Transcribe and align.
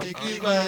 Receive 0.00 0.42
your 0.42 0.62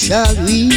shall 0.00 0.34
reap 0.46 0.69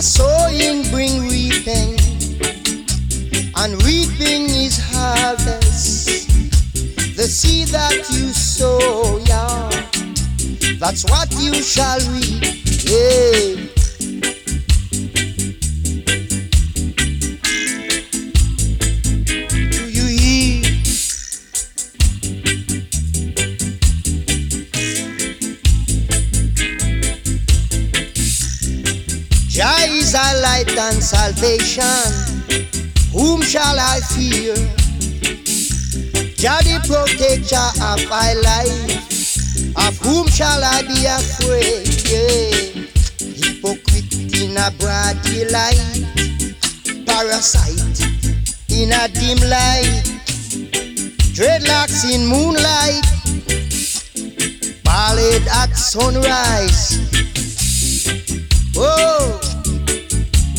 For 0.00 0.06
sowing 0.06 0.90
bring 0.90 1.28
reaping, 1.28 1.98
and 3.54 3.74
reaping 3.84 4.48
is 4.48 4.78
harvest. 4.82 6.26
The 7.18 7.24
seed 7.24 7.68
that 7.68 8.08
you 8.10 8.32
sow, 8.32 9.18
yeah, 9.26 9.68
that's 10.78 11.04
what 11.04 11.30
you 11.38 11.52
shall 11.62 12.00
reap. 12.12 12.42
Yeah. 12.88 13.79
And 30.80 31.02
salvation. 31.02 32.10
Whom 33.12 33.42
shall 33.42 33.78
I 33.78 34.00
fear? 34.14 34.54
Jah 36.40 36.60
the 36.64 36.80
protector 36.88 37.68
of 37.84 38.00
my 38.08 38.32
life. 38.40 39.76
Of 39.76 39.98
whom 39.98 40.26
shall 40.28 40.62
I 40.64 40.80
be 40.82 41.04
afraid? 41.04 41.84
Yeah. 42.08 42.80
Hypocrite 43.40 44.40
in 44.40 44.56
a 44.56 44.70
broad 44.80 45.20
daylight. 45.22 45.80
Parasite 47.04 48.00
in 48.70 48.92
a 48.92 49.08
dim 49.08 49.38
light. 49.48 50.04
Dreadlocks 51.36 52.08
in 52.08 52.26
moonlight. 52.26 53.04
Ballad 54.82 55.46
at 55.48 55.76
sunrise. 55.76 56.98
Oh, 58.76 59.49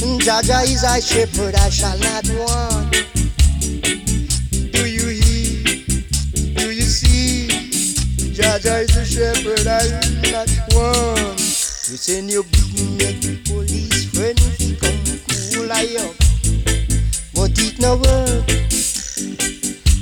Jah 0.01 0.42
Jah 0.42 0.62
is 0.63 0.83
a 0.83 1.00
shepherd, 1.00 1.53
I 1.53 1.69
shall 1.69 1.98
not 2.00 2.27
want. 2.30 2.92
Do 4.71 4.89
you 4.89 5.07
hear? 5.07 5.86
Do 6.56 6.71
you 6.71 6.81
see? 6.81 7.48
Jah 8.33 8.57
Jah 8.59 8.81
is 8.81 8.98
a 8.98 9.06
shepherd, 9.06 9.68
I 9.68 9.86
will 9.86 10.31
not 10.31 10.50
want. 10.74 11.39
You 11.39 11.98
send 11.98 12.31
your 12.31 12.44
big 12.44 12.98
neck 12.98 13.45
police 13.45 14.09
friend 14.09 14.39
come 14.80 14.98
cool 15.30 15.71
I 15.71 15.86
up, 16.01 16.15
but 17.36 17.51
it 17.62 17.80
no 17.80 17.98
work. 17.98 18.50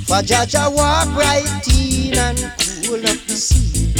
For 0.08 0.22
Jah 0.22 0.46
Jah 0.46 0.70
walk 0.70 1.14
right 1.14 1.68
in 1.76 2.16
and 2.16 2.38
cool 2.86 3.04
up 3.04 3.20
the 3.28 3.36
sea. 3.36 3.92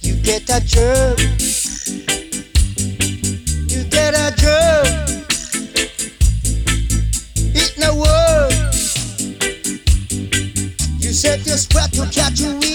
You 0.00 0.20
get 0.20 0.50
a 0.50 0.60
jerk 0.66 1.18
you 3.78 3.84
get 3.84 4.14
a 4.14 4.34
jerk. 4.36 5.17
You 11.28 11.34
set 11.34 11.46
your 11.46 11.56
spot 11.58 11.92
to 11.92 12.06
catch 12.06 12.40
a 12.40 12.67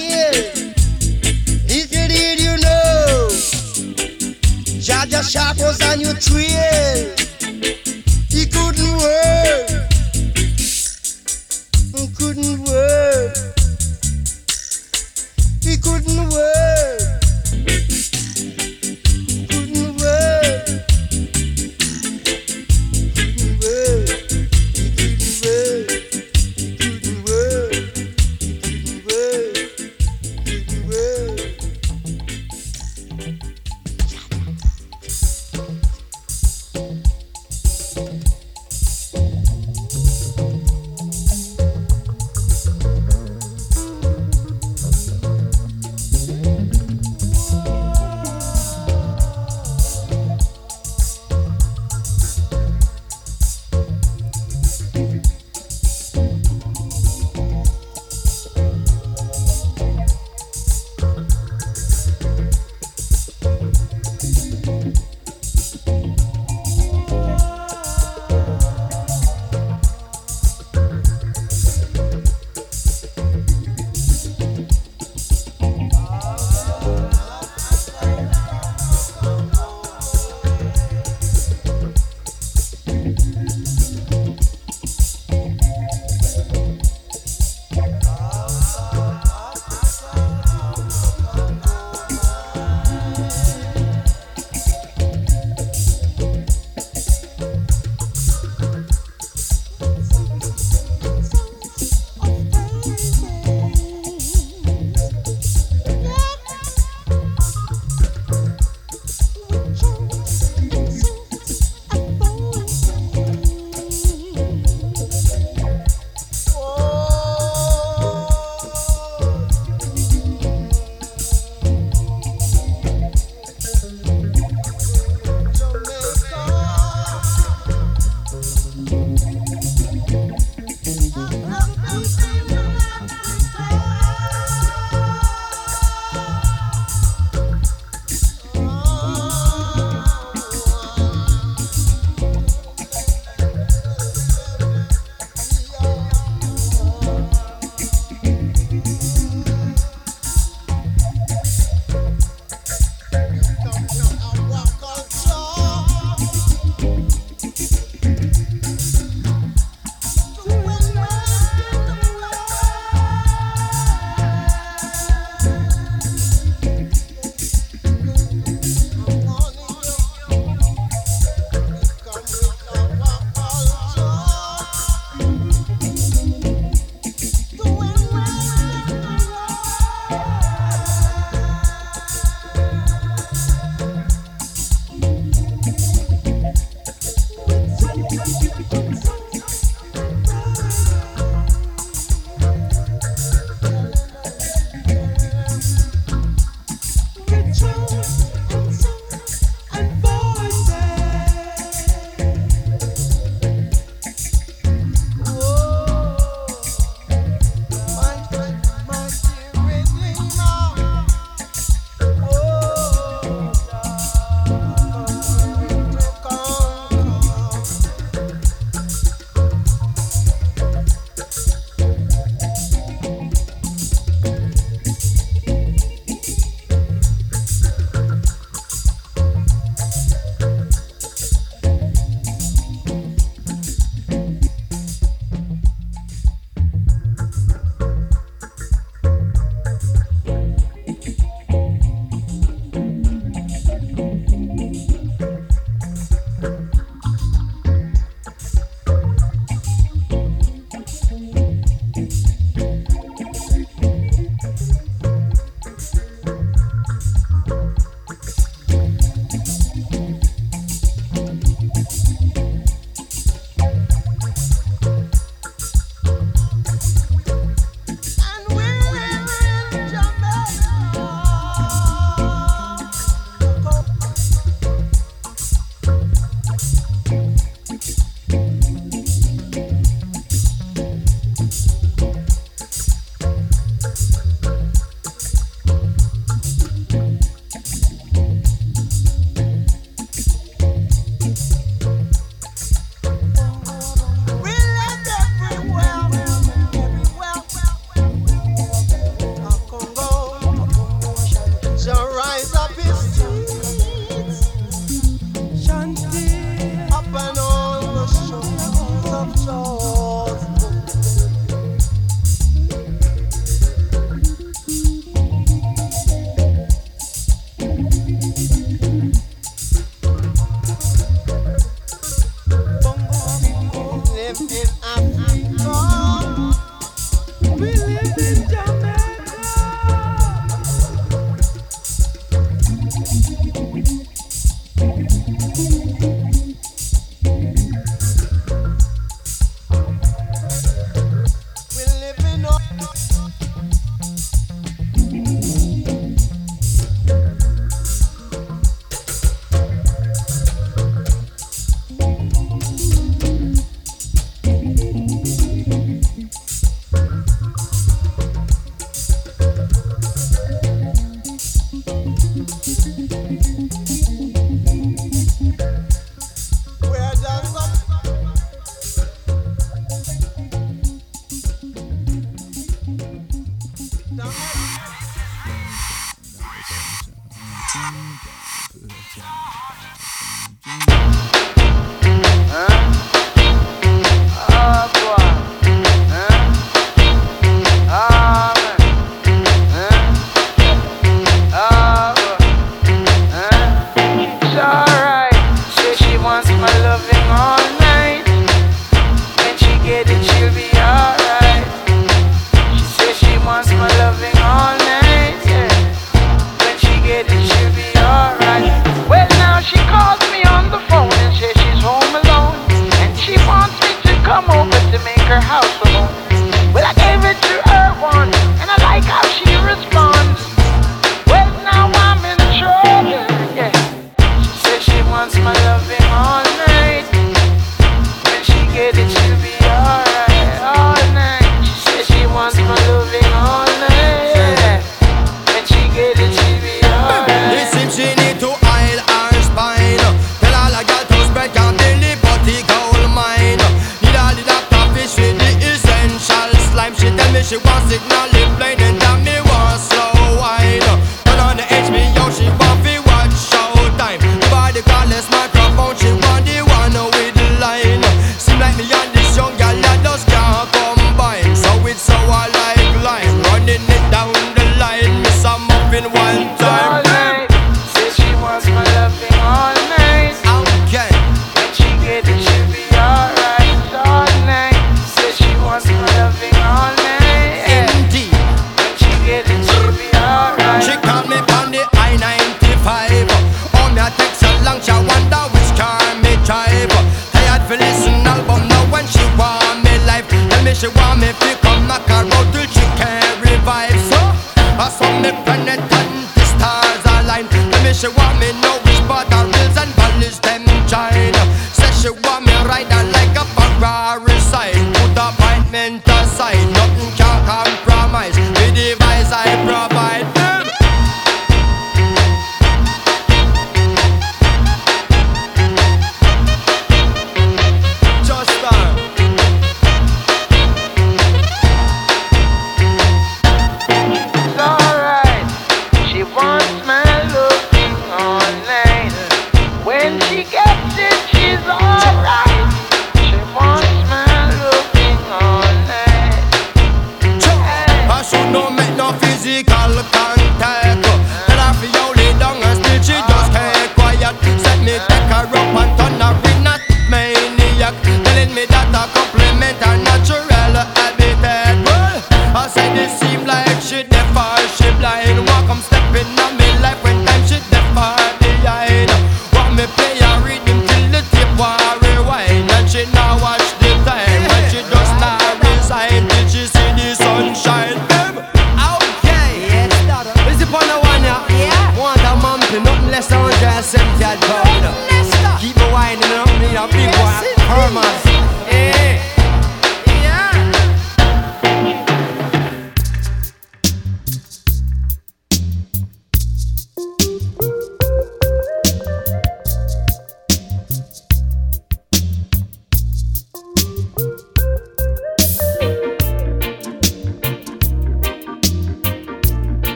Música 362.05 363.92